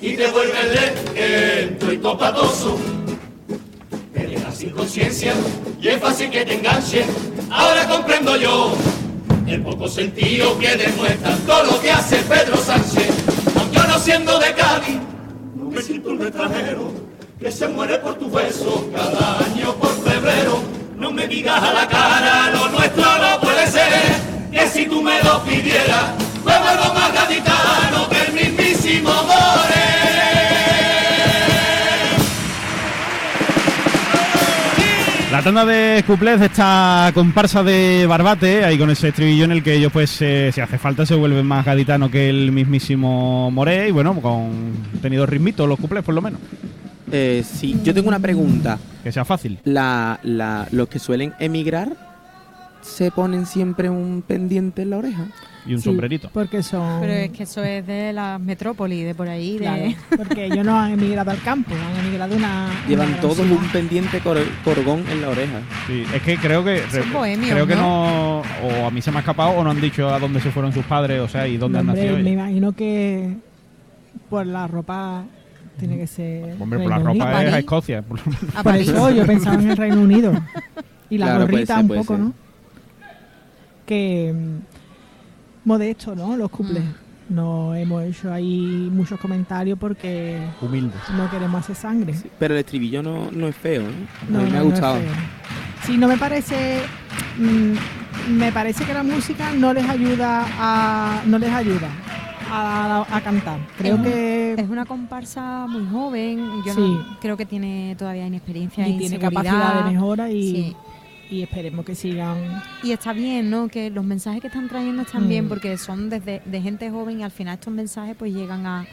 y 0.00 0.14
te 0.14 0.28
vuelve 0.28 0.54
lento 1.12 1.92
y 1.92 1.98
topatoso. 1.98 2.78
Te 4.12 4.52
sin 4.52 4.70
conciencia 4.70 5.34
y 5.82 5.88
es 5.88 6.00
fácil 6.00 6.30
que 6.30 6.44
te 6.44 6.54
enganche. 6.54 7.04
Ahora 7.50 7.88
comprendo 7.88 8.36
yo 8.36 8.72
el 9.48 9.62
poco 9.64 9.88
sentido 9.88 10.56
que 10.60 10.76
demuestra 10.76 11.36
todo 11.44 11.64
lo 11.64 11.80
que 11.80 11.90
hace 11.90 12.18
Pedro 12.18 12.56
Sánchez. 12.56 13.08
Aunque 13.58 13.78
no 13.88 13.98
siendo 13.98 14.38
de 14.38 14.54
Cádiz, 14.54 15.00
no 15.56 15.70
me 15.70 15.82
siento 15.82 16.10
un 16.10 16.22
extranjero 16.22 16.92
que 17.40 17.50
se 17.50 17.66
muere 17.66 17.98
por 17.98 18.14
tu 18.14 18.30
beso 18.30 18.88
cada 18.94 19.40
año 19.40 19.74
por 19.74 19.92
febrero. 20.04 20.62
No 20.96 21.10
me 21.10 21.26
digas 21.26 21.60
a 21.60 21.72
la 21.72 21.88
cara, 21.88 22.50
lo 22.50 22.68
nuestro 22.68 23.02
no 23.02 23.40
puede 23.40 23.66
ser. 23.66 23.90
Que 24.52 24.68
si 24.68 24.86
tú 24.86 25.02
me 25.02 25.20
lo 25.24 25.42
pidieras, 25.42 26.23
me 26.44 26.58
vuelvo 26.58 26.94
más 26.94 27.12
gaditano 27.12 28.08
que 28.08 28.22
el 28.26 28.32
mismísimo 28.32 29.10
More. 29.10 29.84
La 35.32 35.42
tanda 35.42 35.64
de 35.64 36.04
cuplés 36.06 36.38
de 36.38 36.46
esta 36.46 37.10
comparsa 37.12 37.64
de 37.64 38.06
Barbate, 38.06 38.64
ahí 38.64 38.78
con 38.78 38.88
ese 38.90 39.08
estribillo 39.08 39.44
en 39.44 39.50
el 39.50 39.64
que 39.64 39.74
ellos, 39.74 39.90
pues, 39.92 40.22
eh, 40.22 40.50
si 40.54 40.60
hace 40.60 40.78
falta, 40.78 41.04
se 41.04 41.16
vuelven 41.16 41.44
más 41.44 41.64
gaditano 41.64 42.08
que 42.08 42.30
el 42.30 42.52
mismísimo 42.52 43.50
Moré, 43.50 43.88
y 43.88 43.90
bueno, 43.90 44.14
con 44.20 44.72
tenido 45.02 45.26
ritmito 45.26 45.66
los 45.66 45.80
cuplés, 45.80 46.04
por 46.04 46.14
lo 46.14 46.22
menos. 46.22 46.38
Eh, 47.10 47.44
sí, 47.44 47.80
yo 47.82 47.92
tengo 47.92 48.08
una 48.08 48.20
pregunta. 48.20 48.78
Que 49.02 49.10
sea 49.10 49.24
fácil. 49.24 49.58
La, 49.64 50.20
la, 50.22 50.68
los 50.70 50.88
que 50.88 50.98
suelen 50.98 51.34
emigrar 51.40 52.13
se 52.84 53.10
ponen 53.10 53.46
siempre 53.46 53.88
un 53.88 54.22
pendiente 54.26 54.82
en 54.82 54.90
la 54.90 54.98
oreja. 54.98 55.26
Y 55.66 55.72
un 55.72 55.78
Sí, 55.80 55.84
sombrerito. 55.84 56.28
Porque 56.30 56.62
son. 56.62 57.00
Pero 57.00 57.12
es 57.14 57.30
que 57.30 57.44
eso 57.44 57.64
es 57.64 57.86
de 57.86 58.12
las 58.12 58.38
metrópolis, 58.38 59.06
de 59.06 59.14
por 59.14 59.26
ahí, 59.30 59.56
de... 59.58 59.96
Porque 60.14 60.44
ellos 60.44 60.62
no 60.62 60.78
han 60.78 60.92
emigrado 60.92 61.30
al 61.30 61.40
campo, 61.40 61.70
han 61.74 62.04
emigrado 62.04 62.36
una. 62.36 62.68
Llevan 62.86 63.08
una 63.08 63.20
todos 63.22 63.36
ciudad. 63.38 63.50
un 63.52 63.68
pendiente 63.68 64.20
cor- 64.20 64.44
corgón 64.62 65.02
en 65.10 65.22
la 65.22 65.30
oreja. 65.30 65.60
Sí, 65.86 66.04
es 66.14 66.20
que 66.22 66.36
creo 66.36 66.62
que 66.62 66.82
Son 66.90 67.10
bohemios, 67.14 67.50
creo 67.52 67.66
que 67.66 67.76
¿no? 67.76 67.80
no 67.80 68.82
o 68.82 68.86
a 68.86 68.90
mí 68.90 69.00
se 69.00 69.10
me 69.10 69.16
ha 69.16 69.20
escapado 69.20 69.52
o 69.52 69.64
no 69.64 69.70
han 69.70 69.80
dicho 69.80 70.06
a 70.12 70.18
dónde 70.18 70.38
se 70.40 70.50
fueron 70.50 70.70
sus 70.74 70.84
padres, 70.84 71.20
o 71.22 71.28
sea, 71.28 71.48
y 71.48 71.56
dónde 71.56 71.78
han 71.78 71.88
Hombre, 71.88 72.04
nacido. 72.10 72.22
me 72.22 72.32
imagino 72.32 72.72
que 72.72 73.34
por 74.28 74.46
la 74.46 74.66
ropa 74.66 75.24
tiene 75.78 75.96
que 75.96 76.06
ser. 76.06 76.56
Hombre, 76.60 76.78
por 76.80 76.90
la 76.90 76.96
Reino 76.98 77.10
ropa 77.14 77.24
Unido. 77.36 77.48
es 77.48 77.54
a. 77.54 77.58
Escocia. 77.58 78.02
por 78.02 78.20
Por 78.20 78.62
París. 78.64 78.88
eso 78.90 79.10
yo 79.12 79.24
pensaba 79.24 79.54
en 79.62 79.70
el 79.70 79.76
Reino 79.78 80.00
Unido. 80.02 80.34
Y 81.08 81.16
la 81.16 81.26
Claro, 81.26 81.40
gorrita 81.46 81.76
ser, 81.76 81.82
un 81.84 81.88
poco, 81.88 82.04
ser. 82.04 82.18
¿no? 82.18 82.32
Que. 83.86 84.32
mm, 84.34 85.68
Modesto, 85.68 86.14
¿no? 86.14 86.36
Los 86.36 86.50
cuplés. 86.50 86.84
Mm. 86.84 86.94
No 87.34 87.74
hemos 87.74 88.02
hecho 88.04 88.30
ahí 88.30 88.90
muchos 88.92 89.18
comentarios 89.18 89.78
porque 89.78 90.38
Humildes. 90.60 91.00
no 91.16 91.30
queremos 91.30 91.58
hacer 91.62 91.74
sangre. 91.74 92.14
Pero 92.38 92.52
el 92.52 92.60
estribillo 92.60 93.02
no, 93.02 93.30
no 93.30 93.48
es 93.48 93.56
feo, 93.56 93.80
¿eh? 93.80 93.92
No, 94.28 94.40
a 94.40 94.42
mí 94.42 94.50
me 94.50 94.52
no, 94.52 94.56
ha 94.58 94.64
no 94.64 94.70
gustado. 94.70 94.96
feo. 94.96 95.10
Sí, 95.86 95.96
no 95.96 96.06
me 96.06 96.18
parece. 96.18 96.80
mm, 97.38 98.30
me 98.36 98.52
parece 98.52 98.84
que 98.84 98.92
la 98.92 99.02
música 99.02 99.52
no 99.54 99.72
les 99.72 99.88
ayuda 99.88 100.44
a. 100.58 101.22
No 101.24 101.38
les 101.38 101.50
ayuda 101.50 101.88
a, 102.50 103.06
a 103.10 103.20
cantar. 103.22 103.58
Creo 103.78 103.94
Es 103.94 103.98
un- 104.00 104.04
que. 104.04 104.54
Es 104.58 104.68
una 104.68 104.84
comparsa 104.84 105.66
muy 105.66 105.86
joven. 105.90 106.62
Yo 106.66 106.74
Sí. 106.74 106.80
no, 106.80 107.18
creo 107.22 107.38
que 107.38 107.46
tiene 107.46 107.96
todavía 107.98 108.26
inexperiencia 108.26 108.86
y 108.86 108.98
tiene 108.98 109.18
capacidad 109.18 109.82
de 109.82 109.90
mejora 109.90 110.30
y, 110.30 110.42
Sí. 110.42 110.76
Y 111.30 111.42
esperemos 111.42 111.84
que 111.84 111.94
sigan. 111.94 112.62
Y 112.82 112.92
está 112.92 113.12
bien, 113.12 113.50
¿no? 113.50 113.68
Que 113.68 113.90
los 113.90 114.04
mensajes 114.04 114.40
que 114.40 114.46
están 114.48 114.68
trayendo 114.68 115.02
están 115.02 115.24
Mm. 115.24 115.28
bien 115.28 115.48
porque 115.48 115.76
son 115.78 116.10
desde 116.10 116.42
de 116.44 116.60
gente 116.60 116.90
joven 116.90 117.20
y 117.20 117.22
al 117.24 117.30
final 117.30 117.54
estos 117.54 117.72
mensajes 117.72 118.14
pues 118.16 118.32
llegan 118.32 118.66
a, 118.66 118.86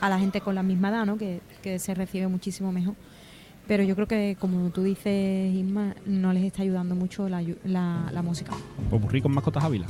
a 0.00 0.08
la 0.08 0.18
gente 0.18 0.40
con 0.40 0.54
la 0.54 0.62
misma 0.62 0.88
edad, 0.90 1.06
¿no? 1.06 1.16
Que, 1.16 1.40
que 1.62 1.78
se 1.78 1.94
recibe 1.94 2.28
muchísimo 2.28 2.72
mejor. 2.72 2.94
Pero 3.66 3.82
yo 3.82 3.94
creo 3.96 4.06
que, 4.06 4.36
como 4.38 4.70
tú 4.70 4.84
dices, 4.84 5.52
Isma, 5.54 5.94
no 6.06 6.32
les 6.32 6.44
está 6.44 6.62
ayudando 6.62 6.94
mucho 6.94 7.28
la, 7.28 7.42
la, 7.64 8.08
la 8.12 8.22
música. 8.22 8.52
Popurrí 8.90 9.20
con 9.20 9.32
mascotas 9.34 9.64
Ávila. 9.64 9.86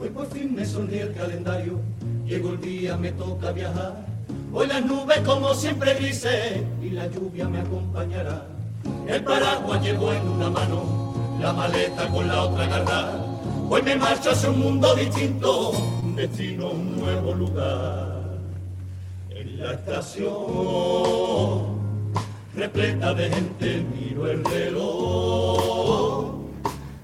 Hoy 0.00 0.08
por 0.10 0.26
fin 0.30 0.54
me 0.54 0.64
sonríe 0.64 1.02
el 1.02 1.12
calendario, 1.14 1.80
llegó 2.26 2.50
el 2.52 2.60
día, 2.60 2.96
me 2.96 3.12
toca 3.12 3.52
viajar. 3.52 4.06
Hoy 4.52 4.66
las 4.66 4.84
nubes 4.84 5.18
como 5.20 5.54
siempre 5.54 5.94
grises 5.94 6.62
y 6.82 6.90
la 6.90 7.06
lluvia 7.06 7.48
me 7.48 7.60
acompañará. 7.60 8.46
El 9.06 9.22
paraguas 9.22 9.82
llegó 9.82 10.12
en 10.12 10.28
una 10.28 10.50
mano, 10.50 11.38
la 11.40 11.52
maleta 11.52 12.08
con 12.08 12.26
la 12.28 12.44
otra 12.44 12.64
agarrada. 12.64 13.24
Hoy 13.68 13.82
me 13.82 13.96
marcho 13.96 14.30
hacia 14.30 14.50
un 14.50 14.60
mundo 14.60 14.94
distinto, 14.94 15.70
un 16.02 16.16
destino, 16.16 16.70
un 16.70 16.98
nuevo 16.98 17.34
lugar. 17.34 18.38
En 19.30 19.58
la 19.58 19.72
estación, 19.72 20.28
repleta 22.54 23.14
de 23.14 23.30
gente, 23.30 23.84
miro 23.94 24.30
el 24.30 24.44
reloj 24.44 26.38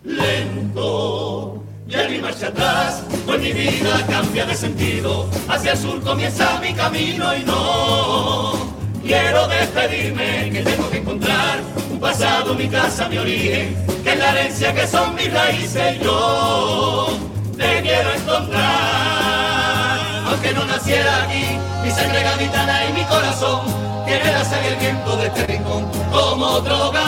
lento. 0.05 1.54
Ya 1.95 2.09
ni 2.09 2.19
marcha 2.19 2.49
atrás, 2.49 3.05
pues 3.25 3.41
mi 3.41 3.53
vida 3.53 4.05
cambia 4.11 4.45
de 4.47 4.57
sentido. 4.57 5.31
Hacia 5.49 5.73
el 5.73 5.79
sur 5.79 6.03
comienza 6.03 6.59
mi 6.61 6.75
camino 6.75 7.37
y 7.37 7.45
no 7.45 8.53
quiero 9.01 9.47
despedirme, 9.47 10.51
que 10.51 10.63
tengo 10.63 10.91
que 10.91 10.99
encontrar 10.99 11.61
un 11.93 12.01
pasado, 12.01 12.53
mi 12.55 12.67
casa, 12.67 13.09
mi 13.09 13.19
origen, 13.19 13.77
que 14.03 14.13
es 14.13 14.19
la 14.19 14.31
herencia 14.33 14.75
que 14.75 14.89
son 14.89 15.15
mis 15.15 15.33
raíces. 15.33 16.01
Yo 16.01 17.17
te 17.57 17.83
quiero 17.83 18.13
encontrar, 18.13 20.01
aunque 20.27 20.53
no 20.53 20.65
naciera 20.65 21.23
aquí, 21.23 21.45
mi 21.85 21.93
sangre 21.93 22.25
gaditana 22.25 22.87
y 22.87 22.93
mi 22.93 23.05
corazón 23.05 23.61
tiene 24.05 24.33
la 24.33 24.45
sangre 24.45 24.71
el 24.71 24.77
viento 24.81 25.17
de 25.17 25.27
este 25.29 25.47
rincón 25.47 25.87
como 26.11 26.47
otro 26.47 26.91
que 26.91 26.99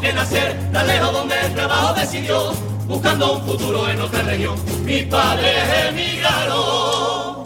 tuvo 0.00 0.08
que 0.08 0.12
nacer 0.12 0.56
tan 0.72 0.86
lejos 0.86 1.12
donde 1.12 1.34
el 1.40 1.54
trabajo 1.54 1.94
decidió, 1.94 2.52
buscando 2.86 3.34
un 3.34 3.46
futuro 3.46 3.88
en 3.88 4.00
otra 4.00 4.22
región. 4.22 4.54
Mis 4.84 5.04
padres 5.04 5.56
emigraron. 5.88 7.44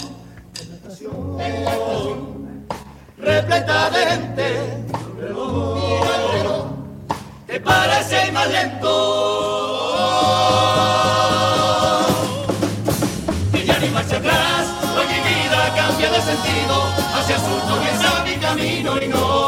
En 0.59 0.69
la 0.71 0.77
estación, 0.77 2.67
repleta 3.19 3.91
de 3.91 4.07
gente, 4.07 4.85
reloj, 5.21 6.67
que 7.47 7.61
parece 7.61 8.33
más 8.33 8.49
lento. 8.49 8.91
Y 13.53 13.65
ya 13.65 13.79
ni 13.79 13.89
marcha 13.89 14.17
atrás, 14.17 14.67
hoy 14.97 15.07
mi 15.07 15.21
vida 15.29 15.75
cambia 15.77 16.11
de 16.11 16.21
sentido, 16.21 16.85
hacia 17.15 17.37
el 17.37 17.43
sur 17.43 17.61
comienza 17.69 18.25
mi 18.25 18.37
camino 18.37 19.03
y 19.03 19.09
no 19.09 19.44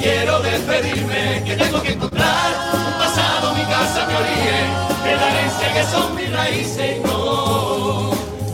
quiero 0.00 0.40
despedirme, 0.40 1.42
que 1.44 1.56
tengo 1.56 1.82
que 1.82 1.92
encontrar 1.92 2.52
un 2.74 2.98
pasado, 2.98 3.54
mi 3.54 3.64
casa, 3.64 4.06
mi 4.06 4.14
origen, 4.14 4.66
que 5.04 5.16
la 5.16 5.30
herencia 5.30 5.72
que 5.72 5.84
son 5.84 6.14
mis 6.14 6.32
raíces 6.32 7.00
no. 7.04 8.10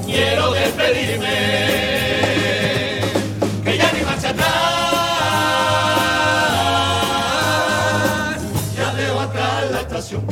Quiero 0.07 0.53
despedirme, 0.53 1.37
que 3.65 3.79
ya 3.79 3.93
ni 3.93 4.01
marcha 4.03 4.31
atrás, 4.31 4.53
ya 8.77 8.95
dejo 8.95 9.21
atrás 9.21 9.71
la 9.71 9.81
estación, 9.81 10.27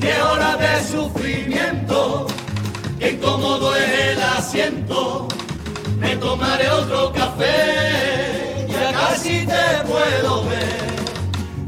que 0.00 0.22
hora 0.22 0.56
de 0.56 0.84
sufrimiento, 0.84 2.26
que 2.98 3.10
incómodo 3.10 3.76
es 3.76 4.00
el 4.08 4.22
asiento, 4.22 5.28
me 5.98 6.16
tomaré 6.16 6.70
otro 6.70 7.12
café, 7.12 8.21
casi 9.02 9.44
te 9.46 9.64
puedo 9.90 10.44
ver, 10.44 10.92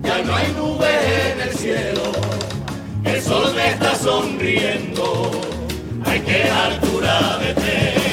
ya 0.02 0.22
no 0.22 0.36
hay 0.36 0.52
nubes 0.52 1.32
en 1.32 1.40
el 1.40 1.52
cielo, 1.56 2.02
el 3.04 3.20
sol 3.20 3.52
me 3.56 3.70
está 3.70 3.96
sonriendo, 3.96 5.30
hay 6.04 6.20
que 6.20 6.42
altura 6.44 7.38
de. 7.38 8.03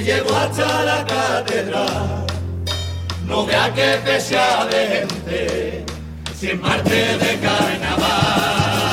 Me 0.00 0.06
llevó 0.06 0.34
hasta 0.34 0.82
la 0.82 1.04
catedral. 1.04 2.26
No 3.26 3.44
vea 3.44 3.72
que 3.74 3.98
pesa 4.04 4.66
de 4.70 4.86
gente, 4.86 5.84
si 6.38 6.50
en 6.50 6.60
parte 6.60 6.90
de 7.18 7.38
carnaval. 7.38 8.90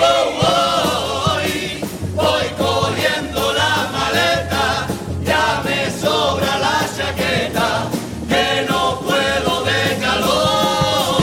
Oh, 0.00 0.04
oh, 0.42 1.34
hoy 1.34 1.84
voy 2.14 2.46
corriendo 2.58 3.52
la 3.52 3.88
maleta, 3.92 4.86
ya 5.24 5.62
me 5.64 5.90
sobra 6.00 6.58
la 6.58 6.78
chaqueta, 6.96 7.88
que 8.28 8.66
no 8.68 9.00
puedo 9.00 9.62
de 9.64 9.98
calor. 10.00 11.22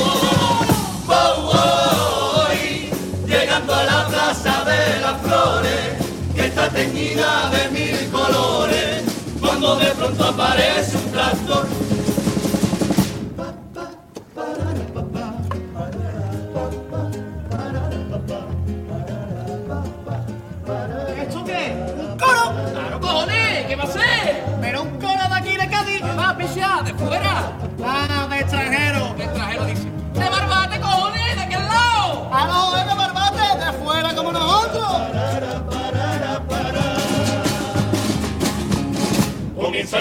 Hoy 2.47 2.91
llegando 3.25 3.73
a 3.73 3.83
la 3.83 4.07
plaza 4.07 4.63
de 4.63 4.99
las 5.01 5.21
flores, 5.21 5.97
que 6.35 6.45
está 6.45 6.69
teñida 6.69 7.49
de 7.49 7.68
pronto 9.99 10.23
aparece 10.23 10.95
un 10.95 11.11
tractor. 11.11 11.88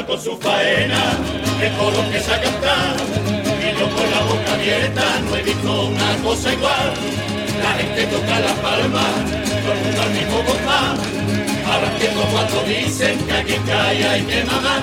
Con 0.08 0.18
su 0.18 0.34
faena, 0.38 1.18
el 1.60 1.72
coro 1.76 2.02
que 2.10 2.16
a 2.16 2.40
cantar, 2.40 2.96
y 3.60 3.78
yo 3.78 3.86
con 3.94 4.10
la 4.10 4.22
boca 4.22 4.54
abierta 4.54 5.04
no 5.28 5.36
he 5.36 5.42
visto 5.42 5.82
una 5.82 6.16
cosa 6.24 6.52
igual. 6.54 6.94
La 7.62 7.72
gente 7.72 8.06
toca 8.06 8.40
la 8.40 8.54
palma, 8.54 9.04
todo 9.62 9.72
el 9.74 9.78
mundo 9.84 10.02
al 10.02 10.10
mismo 10.10 10.36
compás, 10.46 10.98
ahora 11.66 11.92
entiendo 11.92 12.22
cuando 12.32 12.62
dicen 12.62 13.18
que 13.26 13.32
aquí 13.32 13.54
cae 13.66 14.08
hay 14.08 14.22
que 14.22 14.44
mamar. 14.44 14.82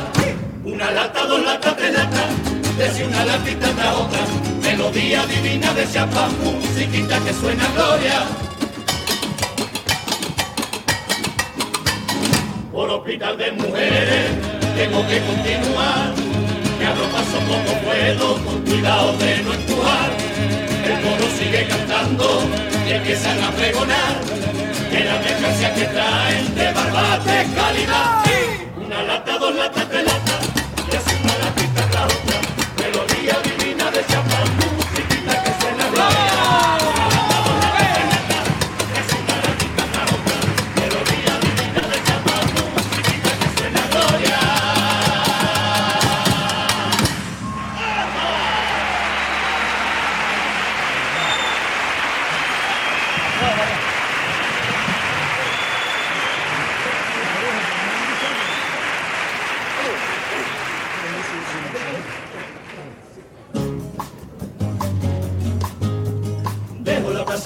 Una 0.63 0.91
lata, 0.91 1.25
dos 1.25 1.43
latas, 1.43 1.75
tres 1.75 1.93
latas, 1.93 2.29
Desde 2.77 3.05
una 3.05 3.25
latita 3.25 3.69
tras 3.71 3.95
otra, 3.95 4.19
melodía 4.61 5.25
divina 5.25 5.73
de 5.73 5.91
chapa, 5.91 6.27
musiquita 6.43 7.19
que 7.21 7.33
suena 7.33 7.67
gloria. 7.73 8.25
Por 12.71 12.89
hospital 12.89 13.37
de 13.37 13.51
mujeres, 13.53 14.44
tengo 14.75 15.07
que 15.07 15.19
continuar. 15.21 16.13
Me 16.77 16.85
abro 16.85 17.05
paso 17.05 17.37
como 17.47 17.71
puedo, 17.83 18.35
con 18.43 18.61
cuidado 18.61 19.17
de 19.17 19.43
no 19.43 19.53
empujar. 19.53 20.11
El 20.85 21.01
coro 21.01 21.25
sigue 21.37 21.67
cantando 21.67 22.43
y 22.87 22.91
empiezan 22.91 23.43
a 23.43 23.51
pregonar 23.51 24.15
que 24.91 25.03
la 25.03 25.19
mercancía 25.19 25.73
que 25.73 25.85
traen 25.85 26.55
de 26.55 26.71
barbate 26.73 27.47
calidad. 27.55 28.23
Una 28.85 29.03
lata, 29.03 29.37
dos 29.37 29.55
latas, 29.55 29.84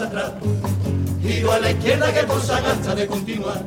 Atrás, 0.02 0.32
giro 1.22 1.52
a 1.52 1.60
la 1.60 1.72
izquierda 1.72 2.14
que 2.14 2.24
por 2.24 2.42
sagasta 2.42 2.96
de 2.96 3.06
continuar. 3.06 3.62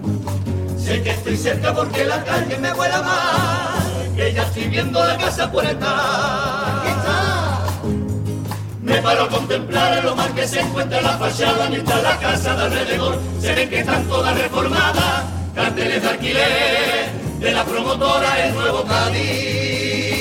Sé 0.79 1.03
que 1.03 1.11
estoy 1.11 1.37
cerca 1.37 1.75
porque 1.75 2.07
la 2.07 2.25
calle 2.25 2.57
me 2.57 2.73
huele 2.73 2.97
mal, 3.03 4.16
que 4.16 4.33
ya 4.33 4.42
estoy 4.45 4.64
viendo 4.68 5.05
la 5.05 5.18
casa 5.18 5.53
por 5.53 5.62
estar. 5.62 6.83
Me 8.83 9.03
paro 9.03 9.25
a 9.25 9.29
contemplar 9.29 10.03
lo 10.03 10.16
mal 10.16 10.33
que 10.35 10.49
se 10.49 10.61
encuentra 10.61 11.03
la 11.03 11.18
fachada 11.18 11.68
mientras 11.68 12.03
la 12.03 12.18
casa 12.18 12.57
de 12.57 12.62
alrededor 12.62 13.18
se 13.38 13.55
ven 13.55 13.68
que 13.68 13.81
están 13.81 14.05
todas 14.05 14.35
reformadas. 14.35 15.25
Carteles 15.55 16.03
de 16.03 16.09
alquiler 16.09 17.11
de 17.40 17.53
la 17.53 17.62
promotora 17.62 18.47
El 18.47 18.55
Nuevo 18.55 18.85
Cádiz 18.85 20.12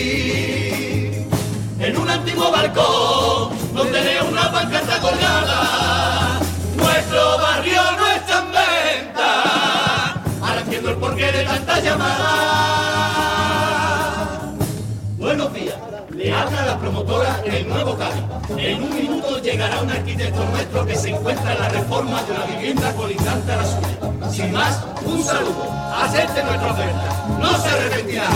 antiguo 2.31 2.51
balcón 2.51 3.49
donde 3.73 4.03
leo 4.03 4.25
una 4.29 4.51
pancarta 4.51 4.99
colgada. 4.99 6.39
Nuestro 6.75 7.37
barrio 7.37 7.81
no 7.97 8.07
está 8.07 8.39
en 8.39 8.51
venta. 8.51 10.13
Ahora 10.41 10.63
el 10.69 10.95
porqué 10.95 11.31
de 11.31 11.43
tanta 11.43 11.79
llamada. 11.79 12.27
Buenos 15.17 15.53
días. 15.53 15.75
Le 16.09 16.33
habla 16.33 16.65
la 16.65 16.79
promotora 16.79 17.41
El 17.45 17.67
Nuevo 17.67 17.97
Cádiz. 17.97 18.23
En 18.57 18.83
un 18.83 18.95
minuto 18.95 19.39
llegará 19.39 19.81
un 19.81 19.89
arquitecto 19.89 20.45
nuestro 20.45 20.85
que 20.85 20.95
se 20.95 21.09
encuentra 21.09 21.53
en 21.53 21.59
la 21.59 21.69
reforma 21.69 22.23
de 22.23 22.31
una 22.31 22.45
vivienda 22.45 22.93
colindante 22.93 23.51
a 23.51 23.57
la 23.57 23.65
suya. 23.65 23.97
Sin 24.31 24.53
más, 24.53 24.83
un 25.05 25.23
saludo. 25.23 25.69
Acepte 25.95 26.43
nuestra 26.43 26.71
oferta. 26.71 27.25
No 27.39 27.57
se 27.57 27.69
arrepentirá 27.69 28.29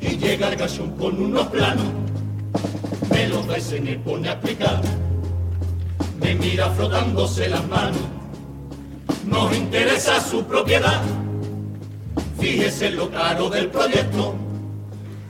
y 0.00 0.16
llega 0.18 0.48
el 0.48 0.56
gachón 0.56 0.90
con 0.96 1.20
unos 1.20 1.46
planos, 1.48 1.86
me 3.10 3.28
los 3.28 3.46
da 3.46 3.58
y 3.58 3.60
se 3.60 3.80
me 3.80 3.98
pone 3.98 4.28
a 4.28 4.32
explicar, 4.32 4.80
me 6.20 6.34
mira 6.34 6.70
frotándose 6.70 7.48
las 7.48 7.66
manos, 7.68 8.00
nos 9.24 9.54
interesa 9.56 10.20
su 10.20 10.44
propiedad, 10.44 11.02
fíjese 12.38 12.90
lo 12.90 13.10
caro 13.10 13.48
del 13.50 13.68
proyecto, 13.68 14.34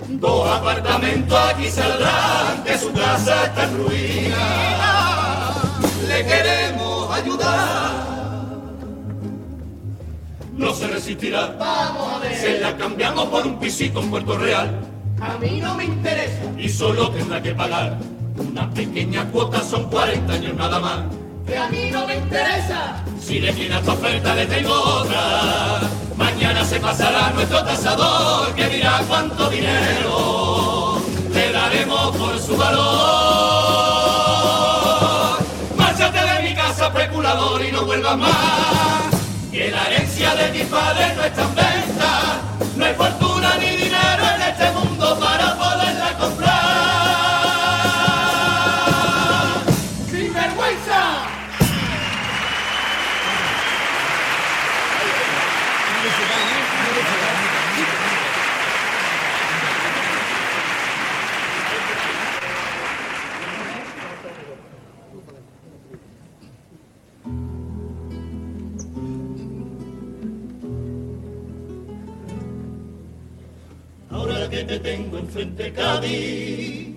dos 0.09 0.48
apartamentos 0.48 1.38
aquí 1.38 1.68
saldrán, 1.68 2.64
que 2.64 2.79
su 2.79 2.92
casa 2.92 3.46
está 3.46 3.64
en 3.64 3.77
ruina, 3.77 5.55
le 6.09 6.27
queremos 6.27 7.11
ayudar. 7.12 8.05
No 10.57 10.72
se 10.72 10.87
resistirá. 10.87 11.57
Vamos 11.59 12.12
a 12.12 12.18
ver. 12.20 12.37
Se 12.37 12.61
la 12.61 12.77
cambiamos 12.77 13.27
por 13.27 13.44
un 13.44 13.59
pisito 13.59 14.00
en 14.00 14.09
Puerto 14.09 14.38
Real 14.38 14.93
A 15.24 15.38
mí 15.38 15.58
no 15.60 15.74
me 15.74 15.84
interesa. 15.84 16.42
y 16.58 16.68
solo 16.68 17.10
tendrá 17.10 17.42
que 17.42 17.54
pagar 17.54 17.96
una 18.37 18.68
pequeña 18.70 19.24
cuota, 19.30 19.62
son 19.62 19.88
40 19.88 20.32
años 20.32 20.54
nada 20.54 20.78
más. 20.78 21.00
Que 21.46 21.56
a 21.56 21.66
mí 21.68 21.88
no 21.90 22.06
me 22.06 22.16
interesa. 22.16 23.02
Si 23.20 23.38
le 23.38 23.50
tiene 23.54 23.78
esta 23.78 23.92
oferta, 23.92 24.34
le 24.34 24.44
tengo 24.44 24.72
otra. 24.72 25.80
Mañana 26.16 26.62
se 26.64 26.78
pasará 26.78 27.30
nuestro 27.30 27.64
tasador 27.64 28.54
que 28.54 28.68
dirá 28.68 29.00
cuánto 29.08 29.48
dinero 29.48 31.02
le 31.32 31.52
daremos 31.52 32.16
por 32.16 32.38
su 32.38 32.56
valor. 32.56 32.84
Márchate 35.76 36.18
de 36.18 36.42
mi 36.48 36.54
casa, 36.54 36.88
especulador, 36.88 37.64
y 37.64 37.72
no 37.72 37.87
vuelvas 37.87 38.18
más. 38.18 38.30
Que 39.50 39.70
la 39.70 39.84
herencia 39.87 40.34
de 40.34 40.52
mis 40.52 40.66
padres 40.66 41.16
no 41.16 41.24
está 41.24 41.42
en 41.42 41.54
venta. 41.54 42.42
No 42.76 42.84
hay 42.84 42.94
fortuna 42.94 43.34
Que 74.50 74.62
te 74.62 74.78
tengo 74.78 75.18
enfrente, 75.18 75.72
Cádiz, 75.72 76.94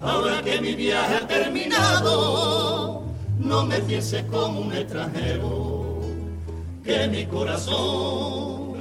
ahora 0.00 0.40
que 0.42 0.60
mi 0.60 0.74
viaje 0.74 1.16
ha 1.16 1.26
terminado, 1.26 3.02
no 3.38 3.66
me 3.66 3.80
pienses 3.80 4.22
como 4.30 4.60
un 4.60 4.72
extranjero, 4.72 6.00
que 6.84 7.08
mi 7.08 7.26
corazón 7.26 8.74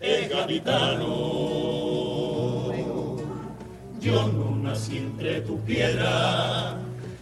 es 0.00 0.30
gaditano. 0.30 1.06
Yo 4.00 4.26
no 4.28 4.56
nací 4.56 4.96
entre 4.96 5.42
tus 5.42 5.60
piedras, 5.60 6.74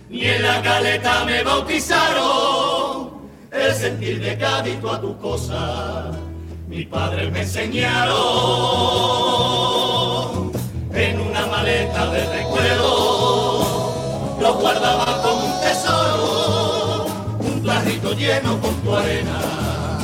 ni 0.09 0.25
en 0.25 0.43
la 0.43 0.63
caleta 0.63 1.25
me 1.27 1.43
bautizaron, 1.43 3.11
el 3.51 3.75
sentir 3.75 4.21
de 4.21 4.47
a 4.47 5.01
tus 5.01 5.17
cosas 5.17 6.30
mi 6.71 6.85
padre 6.85 7.31
me 7.33 7.41
enseñaron 7.41 8.13
en 10.95 11.21
una 11.21 11.47
maleta 11.47 12.07
de 12.13 12.25
recuerdo, 12.39 14.39
lo 14.41 14.55
guardaba 14.55 15.21
como 15.21 15.47
un 15.47 15.61
tesoro, 15.61 17.07
un 17.41 17.67
tarrito 17.67 18.13
lleno 18.13 18.61
con 18.61 18.73
tu 18.83 18.95
arena, 18.95 19.99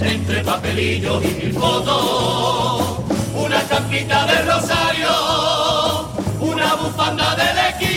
entre 0.00 0.42
papelillos 0.42 1.24
y 1.24 1.28
mil 1.28 1.52
fotos, 1.52 2.82
una 3.36 3.68
champita 3.68 4.26
de 4.26 4.42
rosario, 4.42 5.10
una 6.40 6.74
bufanda 6.74 7.36
del 7.36 7.58
equipo 7.74 7.87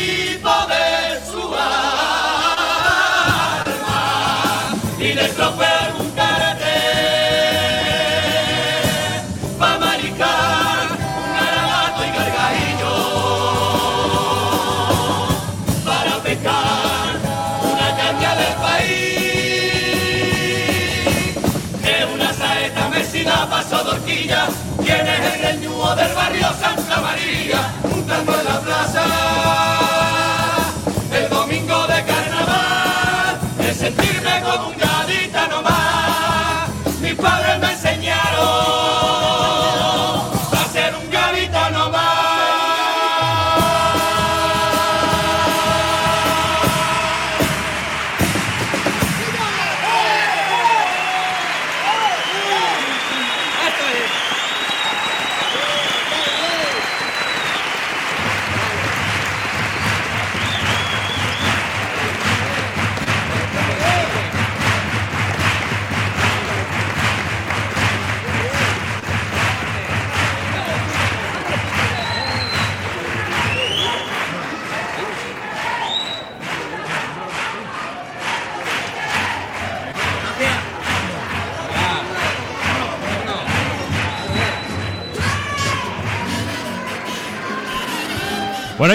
Maria. 27.22 27.61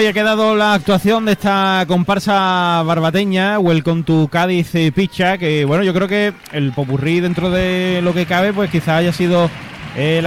Bueno, 0.07 0.15
ya 0.15 0.21
ha 0.21 0.23
quedado 0.23 0.55
la 0.55 0.73
actuación 0.73 1.25
de 1.25 1.33
esta 1.33 1.83
comparsa 1.85 2.81
barbateña, 2.85 3.59
Welcome 3.59 4.03
to 4.03 4.29
Cádiz 4.31 4.73
eh, 4.73 4.93
Picha, 4.93 5.37
que 5.37 5.65
bueno, 5.65 5.83
yo 5.83 5.93
creo 5.93 6.07
que 6.07 6.33
el 6.53 6.71
popurrí 6.71 7.19
dentro 7.19 7.49
de 7.49 7.99
lo 8.01 8.13
que 8.13 8.25
cabe, 8.25 8.53
pues 8.53 8.71
quizás 8.71 8.99
haya 8.99 9.11
sido 9.11 9.49
eh, 9.97 10.21
la 10.21 10.25